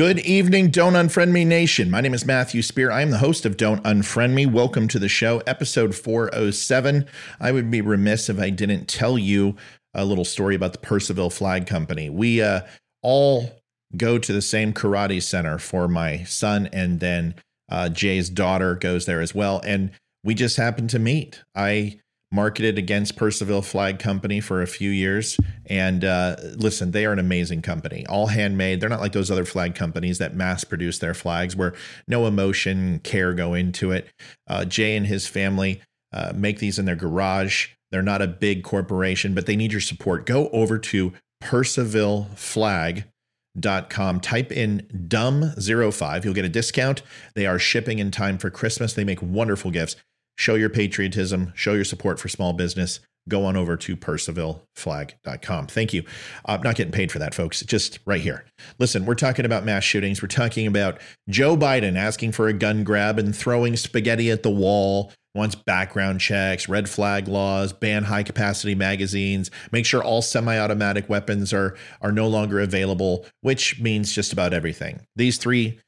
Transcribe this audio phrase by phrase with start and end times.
[0.00, 1.90] Good evening, Don't Unfriend Me Nation.
[1.90, 2.90] My name is Matthew Spear.
[2.90, 4.46] I am the host of Don't Unfriend Me.
[4.46, 7.04] Welcome to the show, episode 407.
[7.38, 9.56] I would be remiss if I didn't tell you
[9.92, 12.08] a little story about the Purcellville Flag Company.
[12.08, 12.62] We uh,
[13.02, 13.60] all
[13.94, 17.34] go to the same karate center for my son, and then
[17.70, 19.60] uh, Jay's daughter goes there as well.
[19.66, 19.90] And
[20.24, 21.42] we just happened to meet.
[21.54, 22.00] I
[22.32, 25.36] marketed against Purcellville Flag Company for a few years.
[25.66, 28.80] And uh, listen, they are an amazing company, all handmade.
[28.80, 31.74] They're not like those other flag companies that mass produce their flags where
[32.06, 34.08] no emotion, care go into it.
[34.46, 35.80] Uh, Jay and his family
[36.12, 37.68] uh, make these in their garage.
[37.90, 40.24] They're not a big corporation, but they need your support.
[40.24, 41.12] Go over to
[41.42, 44.20] PurcellvilleFlag.com.
[44.20, 46.24] Type in dumb05.
[46.24, 47.02] You'll get a discount.
[47.34, 48.92] They are shipping in time for Christmas.
[48.92, 49.96] They make wonderful gifts
[50.40, 55.66] show your patriotism, show your support for small business, go on over to purcellvilleflag.com.
[55.66, 56.02] Thank you.
[56.46, 57.60] I'm not getting paid for that, folks.
[57.60, 58.46] Just right here.
[58.78, 60.22] Listen, we're talking about mass shootings.
[60.22, 64.50] We're talking about Joe Biden asking for a gun grab and throwing spaghetti at the
[64.50, 65.12] wall.
[65.34, 71.08] Wants background checks, red flag laws, ban high capacity magazines, make sure all semi automatic
[71.08, 75.06] weapons are, are no longer available, which means just about everything.
[75.14, 75.78] These three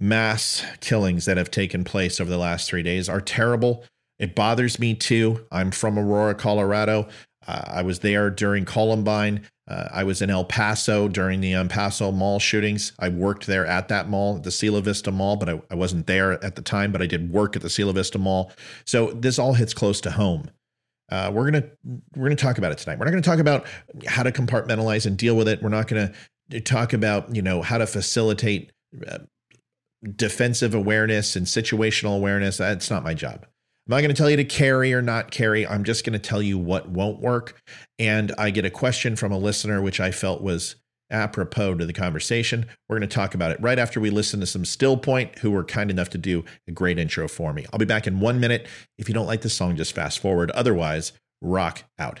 [0.00, 3.84] mass killings that have taken place over the last three days are terrible.
[4.18, 5.46] It bothers me too.
[5.52, 7.08] I'm from Aurora, Colorado.
[7.46, 9.46] Uh, I was there during Columbine.
[9.68, 12.92] Uh, I was in El Paso during the El Paso mall shootings.
[12.98, 16.44] I worked there at that mall, the Cielo Vista Mall, but I, I wasn't there
[16.44, 18.50] at the time, but I did work at the Cielo Vista Mall.
[18.84, 20.50] So this all hits close to home.
[21.10, 21.64] Uh, we're gonna
[22.14, 22.98] we're gonna talk about it tonight.
[22.98, 23.66] We're not gonna talk about
[24.06, 25.62] how to compartmentalize and deal with it.
[25.62, 26.12] We're not gonna
[26.64, 28.72] talk about you know how to facilitate
[29.08, 29.18] uh,
[30.16, 32.56] defensive awareness and situational awareness.
[32.56, 33.46] That's not my job.
[33.86, 35.66] I'm not going to tell you to carry or not carry.
[35.66, 37.60] I'm just going to tell you what won't work.
[37.98, 40.76] And I get a question from a listener, which I felt was
[41.10, 42.66] apropos to the conversation.
[42.88, 45.50] We're going to talk about it right after we listen to some Still Point, who
[45.50, 47.66] were kind enough to do a great intro for me.
[47.72, 48.68] I'll be back in one minute.
[48.96, 50.50] If you don't like the song, just fast forward.
[50.52, 52.20] Otherwise, rock out.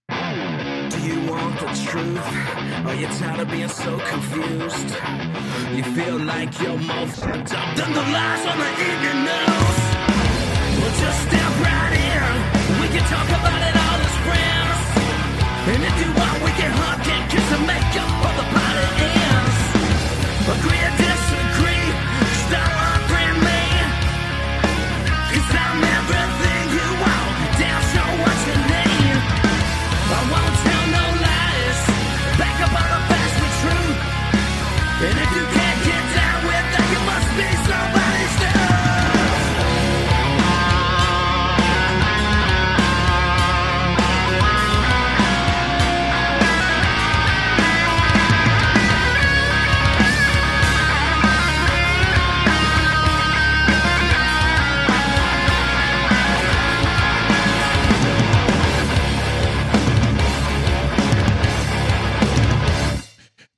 [0.91, 2.19] Do you want the truth?
[2.19, 4.89] Oh, Are you tired of being so confused?
[5.75, 9.77] You feel like you're more fucked up than the lies on the evening news.
[10.77, 12.33] Well, just step right in.
[12.81, 14.79] We can talk about it all as friends.
[15.71, 19.07] And if you want, we can hug and kiss and make up for the party
[19.31, 19.59] ends.
[20.59, 20.90] Agree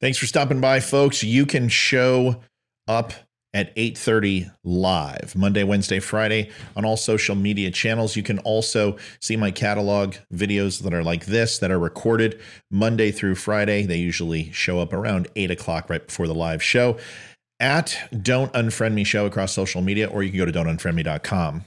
[0.03, 1.23] Thanks for stopping by, folks.
[1.23, 2.41] You can show
[2.89, 3.13] up
[3.53, 8.17] at 8:30 live Monday, Wednesday, Friday on all social media channels.
[8.17, 12.37] You can also see my catalog videos that are like this that are recorded
[12.69, 13.83] Monday through Friday.
[13.83, 16.97] They usually show up around eight o'clock right before the live show
[17.61, 21.63] at Don't Unfriend Me Show across social media, or you can go to don'tunfriendme.com.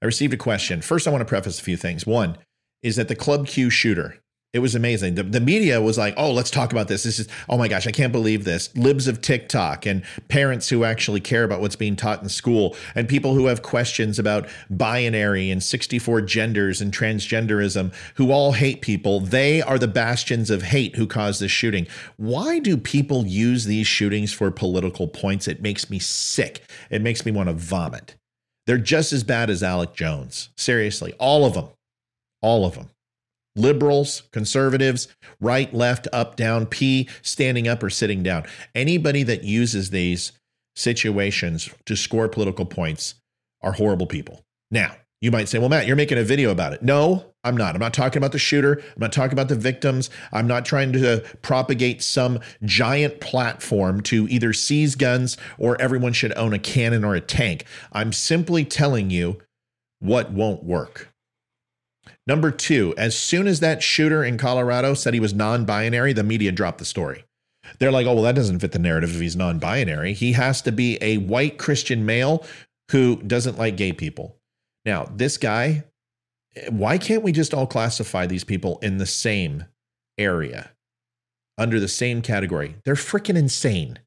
[0.00, 0.80] I received a question.
[0.80, 2.06] First, I want to preface a few things.
[2.06, 2.38] One
[2.84, 4.20] is that the Club Q shooter,
[4.54, 5.14] it was amazing.
[5.14, 7.02] The, the media was like, oh, let's talk about this.
[7.02, 8.74] This is, oh my gosh, I can't believe this.
[8.74, 13.06] Libs of TikTok and parents who actually care about what's being taught in school and
[13.06, 19.20] people who have questions about binary and 64 genders and transgenderism who all hate people.
[19.20, 21.86] They are the bastions of hate who caused this shooting.
[22.16, 25.46] Why do people use these shootings for political points?
[25.46, 26.62] It makes me sick.
[26.88, 28.16] It makes me want to vomit.
[28.66, 30.48] They're just as bad as Alex Jones.
[30.56, 31.68] Seriously, all of them.
[32.40, 32.88] All of them
[33.56, 35.08] liberals, conservatives,
[35.40, 38.44] right, left, up, down, P, standing up or sitting down.
[38.74, 40.32] Anybody that uses these
[40.76, 43.14] situations to score political points
[43.62, 44.44] are horrible people.
[44.70, 46.82] Now, You might say, well, Matt, you're making a video about it.
[46.82, 47.74] No, I'm not.
[47.74, 48.80] I'm not talking about the shooter.
[48.80, 50.10] I'm not talking about the victims.
[50.32, 56.36] I'm not trying to propagate some giant platform to either seize guns or everyone should
[56.36, 57.64] own a cannon or a tank.
[57.92, 59.38] I'm simply telling you
[59.98, 61.12] what won't work.
[62.28, 66.22] Number two, as soon as that shooter in Colorado said he was non binary, the
[66.22, 67.24] media dropped the story.
[67.78, 70.12] They're like, oh, well, that doesn't fit the narrative if he's non binary.
[70.12, 72.44] He has to be a white Christian male
[72.90, 74.36] who doesn't like gay people.
[74.84, 75.84] Now, this guy,
[76.68, 79.64] why can't we just all classify these people in the same
[80.18, 80.70] area,
[81.56, 82.76] under the same category?
[82.84, 84.00] They're freaking insane.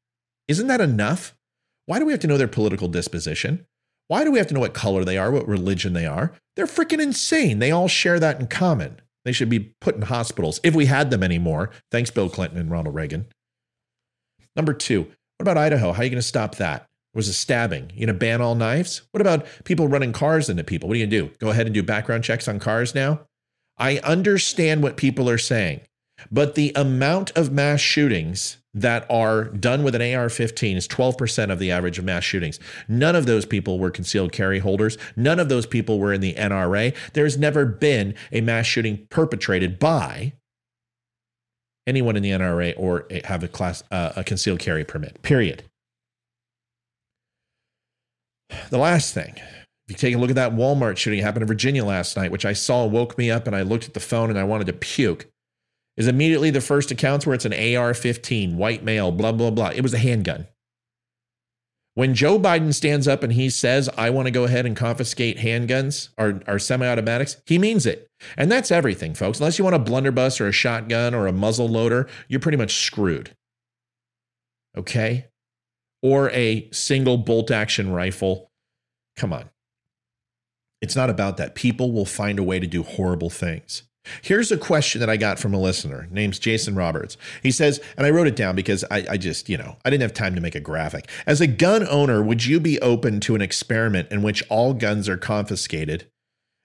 [0.46, 1.34] Isn't that enough?
[1.86, 3.66] Why do we have to know their political disposition?
[4.08, 6.32] Why do we have to know what color they are, what religion they are?
[6.56, 7.58] They're freaking insane.
[7.58, 9.00] They all share that in common.
[9.24, 11.70] They should be put in hospitals if we had them anymore.
[11.90, 13.26] Thanks, Bill Clinton and Ronald Reagan.
[14.56, 15.92] Number two, what about Idaho?
[15.92, 16.82] How are you going to stop that?
[16.82, 17.90] It was a stabbing.
[17.90, 19.02] You going to ban all knives?
[19.12, 20.88] What about people running cars into people?
[20.88, 21.36] What are you going to do?
[21.38, 23.20] Go ahead and do background checks on cars now?
[23.78, 25.80] I understand what people are saying,
[26.30, 31.52] but the amount of mass shootings that are done with an AR 15 is 12%
[31.52, 32.58] of the average of mass shootings.
[32.88, 34.96] None of those people were concealed carry holders.
[35.14, 36.94] None of those people were in the NRA.
[37.12, 40.32] There's never been a mass shooting perpetrated by
[41.86, 45.20] anyone in the NRA or have a class uh, a concealed carry permit.
[45.22, 45.64] Period.
[48.70, 51.84] The last thing, if you take a look at that Walmart shooting happened in Virginia
[51.84, 54.38] last night, which I saw woke me up and I looked at the phone and
[54.38, 55.26] I wanted to puke,
[55.96, 59.68] is immediately the first accounts where it's an AR 15, white male, blah, blah, blah.
[59.68, 60.46] It was a handgun.
[61.94, 65.36] When Joe Biden stands up and he says, I want to go ahead and confiscate
[65.38, 68.08] handguns or, or semi automatics, he means it.
[68.38, 69.40] And that's everything, folks.
[69.40, 72.86] Unless you want a blunderbuss or a shotgun or a muzzle loader, you're pretty much
[72.86, 73.36] screwed.
[74.76, 75.26] Okay?
[76.00, 78.50] Or a single bolt action rifle.
[79.16, 79.50] Come on.
[80.80, 81.54] It's not about that.
[81.54, 83.82] People will find a way to do horrible things.
[84.22, 86.08] Here's a question that I got from a listener.
[86.10, 87.16] Name's Jason Roberts.
[87.42, 90.02] He says, and I wrote it down because I, I, just, you know, I didn't
[90.02, 91.08] have time to make a graphic.
[91.26, 95.08] As a gun owner, would you be open to an experiment in which all guns
[95.08, 96.06] are confiscated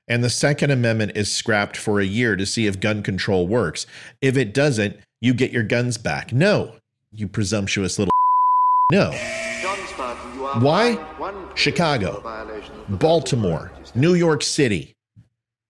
[0.07, 3.85] and the Second Amendment is scrapped for a year to see if gun control works?
[4.21, 6.33] If it doesn't, you get your guns back.
[6.33, 6.75] No,
[7.11, 8.11] you presumptuous little.
[8.89, 9.11] No.
[10.59, 10.97] Why?
[11.55, 12.23] Chicago,
[12.87, 14.93] Baltimore, New York City,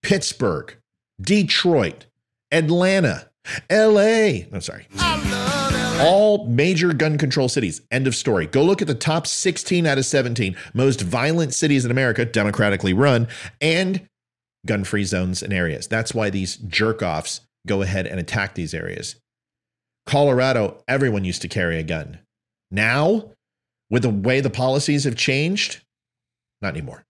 [0.04, 0.78] Pittsburgh,
[1.22, 2.06] Detroit,
[2.52, 3.30] Atlanta,
[3.72, 4.46] LA.
[4.52, 4.88] I'm sorry.
[6.00, 7.82] All major gun control cities.
[7.90, 8.46] End of story.
[8.46, 12.94] Go look at the top 16 out of 17 most violent cities in America, democratically
[12.94, 13.28] run,
[13.60, 14.08] and
[14.66, 15.88] gun free zones and areas.
[15.88, 19.16] That's why these jerk offs go ahead and attack these areas.
[20.06, 22.20] Colorado, everyone used to carry a gun.
[22.70, 23.32] Now,
[23.90, 25.82] with the way the policies have changed,
[26.62, 27.07] not anymore.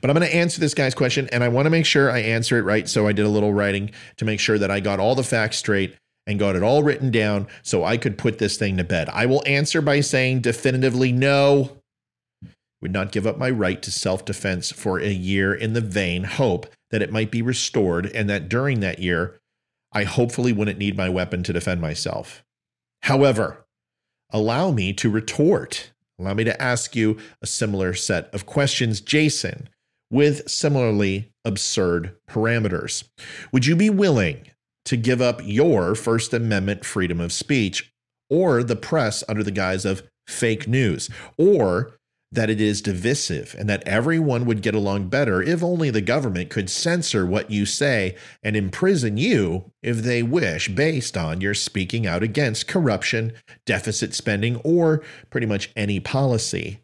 [0.00, 2.20] But I'm going to answer this guy's question, and I want to make sure I
[2.20, 2.88] answer it right.
[2.88, 5.58] So I did a little writing to make sure that I got all the facts
[5.58, 5.96] straight
[6.26, 9.08] and got it all written down so I could put this thing to bed.
[9.10, 11.78] I will answer by saying definitively no.
[12.80, 16.24] Would not give up my right to self defense for a year in the vain
[16.24, 19.40] hope that it might be restored and that during that year,
[19.92, 22.44] I hopefully wouldn't need my weapon to defend myself.
[23.02, 23.64] However,
[24.30, 25.92] allow me to retort.
[26.18, 29.68] Allow me to ask you a similar set of questions, Jason
[30.10, 33.04] with similarly absurd parameters.
[33.52, 34.50] Would you be willing
[34.84, 37.92] to give up your First Amendment freedom of speech
[38.30, 41.96] or the press under the guise of fake news or
[42.34, 46.50] that it is divisive and that everyone would get along better if only the government
[46.50, 52.08] could censor what you say and imprison you if they wish based on your speaking
[52.08, 53.32] out against corruption,
[53.64, 56.80] deficit spending, or pretty much any policy.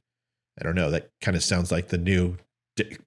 [0.59, 2.37] I don't know, that kind of sounds like the new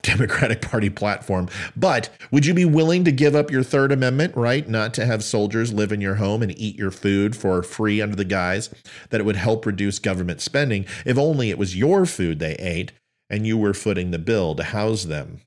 [0.02, 1.50] Democratic Party platform.
[1.76, 5.24] But would you be willing to give up your Third Amendment right not to have
[5.24, 8.70] soldiers live in your home and eat your food for free under the guise
[9.10, 12.92] that it would help reduce government spending if only it was your food they ate
[13.30, 15.42] and you were footing the bill to house them?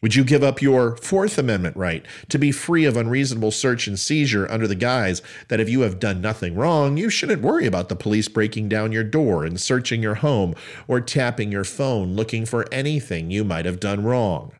[0.00, 3.98] Would you give up your Fourth Amendment right to be free of unreasonable search and
[3.98, 7.88] seizure under the guise that if you have done nothing wrong, you shouldn't worry about
[7.88, 10.54] the police breaking down your door and searching your home
[10.86, 14.52] or tapping your phone looking for anything you might have done wrong?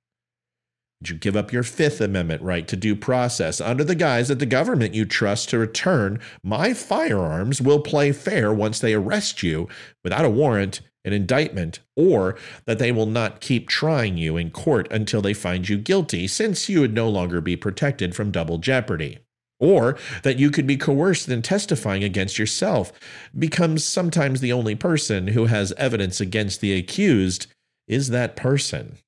[1.00, 4.40] Would you give up your Fifth Amendment right to due process under the guise that
[4.40, 9.68] the government you trust to return my firearms will play fair once they arrest you
[10.02, 12.36] without a warrant an indictment, or
[12.66, 16.68] that they will not keep trying you in court until they find you guilty, since
[16.68, 19.18] you would no longer be protected from double jeopardy.
[19.58, 22.92] Or that you could be coerced in testifying against yourself,
[23.36, 27.48] becomes sometimes the only person who has evidence against the accused
[27.88, 28.98] is that person.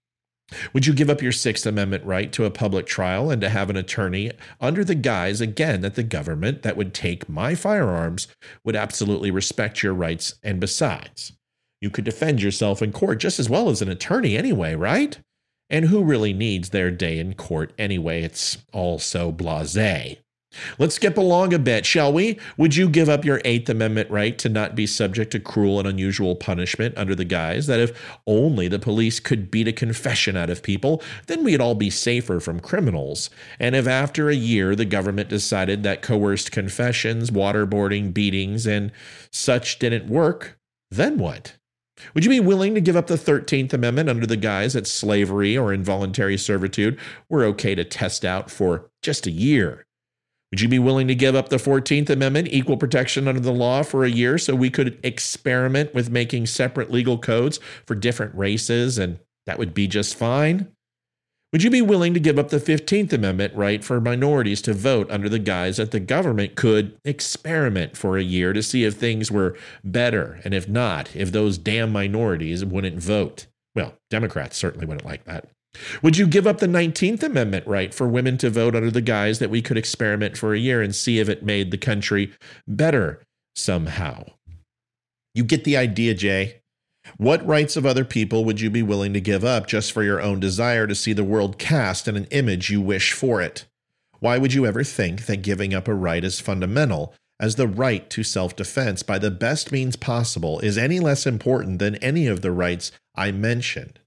[0.73, 3.71] Would you give up your Sixth Amendment right to a public trial and to have
[3.71, 8.27] an attorney under the guise, again, that the government that would take my firearms
[8.65, 10.35] would absolutely respect your rights?
[10.43, 11.33] And besides,
[11.81, 15.19] you could defend yourself in court just as well as an attorney anyway, right?
[15.69, 18.23] And who really needs their day in court anyway?
[18.23, 20.17] It's all so blase.
[20.81, 22.37] Let's skip along a bit, shall we?
[22.57, 25.87] Would you give up your Eighth Amendment right to not be subject to cruel and
[25.87, 30.51] unusual punishment under the guise that if only the police could beat a confession out
[30.51, 33.31] of people, then we'd all be safer from criminals?
[33.61, 38.91] And if after a year the government decided that coerced confessions, waterboarding, beatings, and
[39.31, 40.59] such didn't work,
[40.91, 41.55] then what?
[42.15, 45.57] Would you be willing to give up the 13th Amendment under the guise that slavery
[45.57, 49.87] or involuntary servitude were okay to test out for just a year?
[50.51, 53.83] Would you be willing to give up the 14th Amendment, equal protection under the law,
[53.85, 58.99] for a year so we could experiment with making separate legal codes for different races
[58.99, 60.69] and that would be just fine?
[61.53, 65.11] Would you be willing to give up the 15th Amendment right for minorities to vote
[65.11, 69.33] under the guise that the government could experiment for a year to see if things
[69.33, 70.41] were better?
[70.45, 73.47] And if not, if those damn minorities wouldn't vote?
[73.75, 75.49] Well, Democrats certainly wouldn't like that.
[76.03, 79.41] Would you give up the 19th Amendment right for women to vote under the guise
[79.41, 82.33] that we could experiment for a year and see if it made the country
[82.69, 83.23] better
[83.57, 84.25] somehow?
[85.35, 86.63] You get the idea, Jay.
[87.17, 90.21] What rights of other people would you be willing to give up just for your
[90.21, 93.67] own desire to see the world cast in an image you wish for it?
[94.19, 98.09] Why would you ever think that giving up a right as fundamental as the right
[98.11, 102.43] to self defense by the best means possible is any less important than any of
[102.43, 103.99] the rights I mentioned?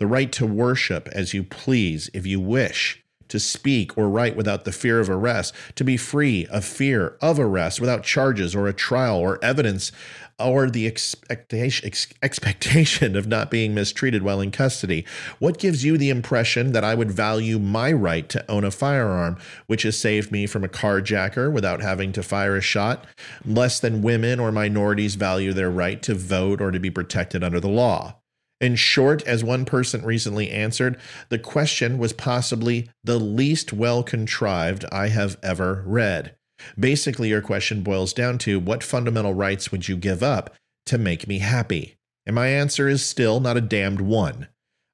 [0.00, 4.64] the right to worship as you please if you wish, to speak or write without
[4.64, 8.72] the fear of arrest, to be free of fear of arrest without charges or a
[8.72, 9.92] trial or evidence
[10.40, 11.90] or the expectation,
[12.22, 15.04] expectation of not being mistreated while in custody.
[15.38, 19.38] What gives you the impression that I would value my right to own a firearm,
[19.66, 23.06] which has saved me from a carjacker without having to fire a shot,
[23.44, 27.60] less than women or minorities value their right to vote or to be protected under
[27.60, 28.16] the law?
[28.60, 30.98] In short, as one person recently answered,
[31.30, 36.36] the question was possibly the least well contrived I have ever read.
[36.78, 40.54] Basically, your question boils down to what fundamental rights would you give up
[40.86, 41.96] to make me happy?
[42.26, 44.48] And my answer is still not a damned one.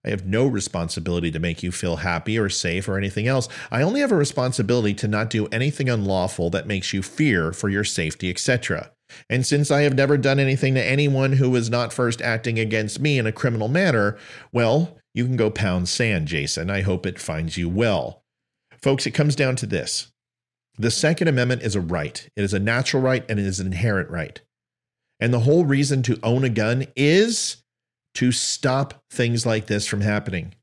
[0.05, 3.49] I have no responsibility to make you feel happy or safe or anything else.
[3.73, 7.69] I only have a responsibility to not do anything unlawful that makes you fear for
[7.69, 8.93] your safety, etc.
[9.29, 13.01] And since I have never done anything to anyone who was not first acting against
[13.01, 14.17] me in a criminal manner,
[14.53, 16.71] well, you can go pound sand, Jason.
[16.71, 18.23] I hope it finds you well.
[18.81, 20.13] Folks, it comes down to this
[20.79, 23.67] the Second Amendment is a right, it is a natural right, and it is an
[23.67, 24.41] inherent right.
[25.21, 27.63] And the whole reason to own a gun is
[28.15, 30.55] to stop things like this from happening.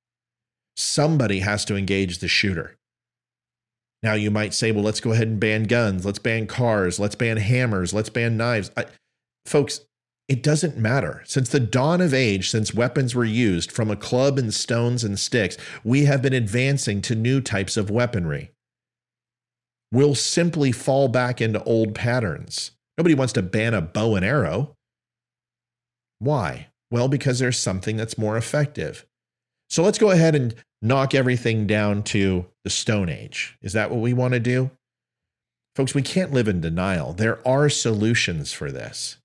[0.75, 2.77] Somebody has to engage the shooter.
[4.01, 7.15] Now you might say, well, let's go ahead and ban guns, let's ban cars, let's
[7.15, 8.69] ban hammers, let's ban knives.
[8.75, 8.85] I,
[9.45, 9.81] folks,
[10.27, 11.21] it doesn't matter.
[11.25, 15.19] Since the dawn of age, since weapons were used from a club and stones and
[15.19, 18.52] sticks, we have been advancing to new types of weaponry.
[19.93, 22.71] We'll simply fall back into old patterns.
[22.97, 24.75] Nobody wants to ban a bow and arrow.
[26.17, 26.69] Why?
[26.89, 29.05] Well, because there's something that's more effective.
[29.69, 33.55] So let's go ahead and knock everything down to the Stone Age.
[33.61, 34.71] Is that what we want to do?
[35.75, 37.13] Folks, we can't live in denial.
[37.13, 39.17] There are solutions for this.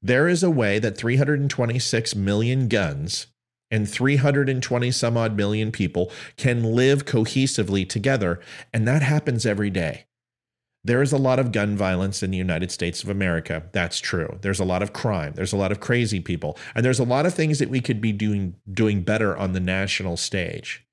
[0.00, 3.26] There is a way that 326 million guns
[3.70, 8.40] and 320 some odd million people can live cohesively together,
[8.72, 10.06] and that happens every day.
[10.86, 13.64] There is a lot of gun violence in the United States of America.
[13.72, 14.38] That's true.
[14.42, 15.32] There's a lot of crime.
[15.34, 16.56] There's a lot of crazy people.
[16.76, 19.58] And there's a lot of things that we could be doing doing better on the
[19.58, 20.86] national stage.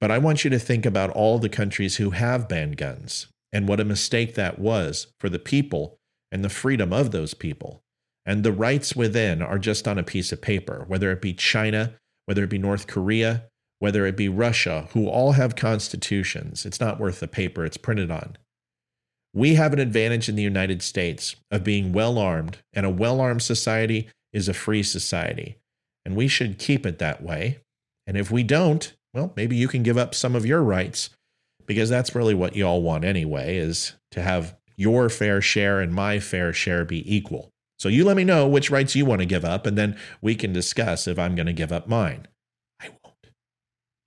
[0.00, 3.68] But I want you to think about all the countries who have banned guns and
[3.68, 6.00] what a mistake that was for the people
[6.32, 7.84] and the freedom of those people.
[8.30, 11.94] And the rights within are just on a piece of paper, whether it be China,
[12.26, 13.42] whether it be North Korea,
[13.80, 16.64] whether it be Russia, who all have constitutions.
[16.64, 18.38] It's not worth the paper it's printed on.
[19.34, 23.20] We have an advantage in the United States of being well armed, and a well
[23.20, 25.56] armed society is a free society.
[26.04, 27.58] And we should keep it that way.
[28.06, 31.10] And if we don't, well, maybe you can give up some of your rights
[31.66, 35.92] because that's really what you all want anyway, is to have your fair share and
[35.92, 37.50] my fair share be equal.
[37.80, 40.34] So you let me know which rights you want to give up, and then we
[40.34, 42.28] can discuss if I'm going to give up mine.
[42.78, 43.16] I won't.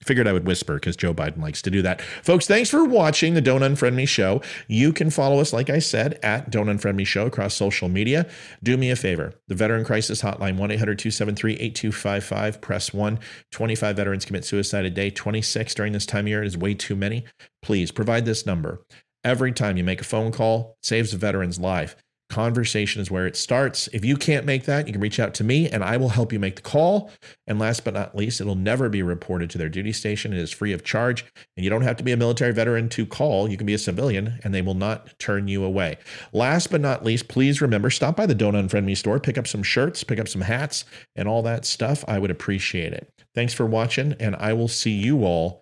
[0.03, 1.99] Figured I would whisper because Joe Biden likes to do that.
[1.99, 4.43] Folks, thanks for watching the Don't Unfriend Me Show.
[4.67, 8.29] You can follow us, like I said, at Don't Unfriend Me Show across social media.
[8.61, 13.19] Do me a favor the Veteran Crisis Hotline, 1 800 273 8255, press 1.
[13.49, 16.95] 25 veterans commit suicide a day, 26 during this time of year is way too
[16.95, 17.25] many.
[17.63, 18.85] Please provide this number.
[19.23, 21.95] Every time you make a phone call, saves a veteran's life.
[22.33, 23.87] Conversation is where it starts.
[23.93, 26.33] If you can't make that, you can reach out to me and I will help
[26.33, 27.11] you make the call.
[27.45, 30.33] And last but not least, it'll never be reported to their duty station.
[30.33, 31.25] It is free of charge.
[31.55, 33.47] And you don't have to be a military veteran to call.
[33.47, 35.99] You can be a civilian and they will not turn you away.
[36.31, 39.45] Last but not least, please remember stop by the Don't Unfriend Me store, pick up
[39.45, 40.85] some shirts, pick up some hats,
[41.15, 42.03] and all that stuff.
[42.07, 43.07] I would appreciate it.
[43.35, 45.61] Thanks for watching, and I will see you all.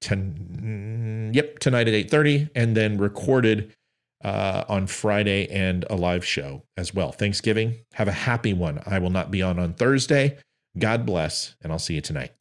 [0.00, 3.76] Ten, mm, yep, tonight at 8:30, and then recorded
[4.22, 7.12] uh, on Friday and a live show as well.
[7.12, 7.76] Thanksgiving.
[7.94, 8.80] Have a happy one.
[8.86, 10.38] I will not be on on Thursday.
[10.78, 12.37] God bless, and I'll see you tonight.